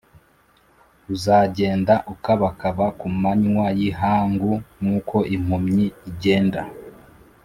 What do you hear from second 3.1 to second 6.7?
manywa y ihangu nk uko impumyi igenda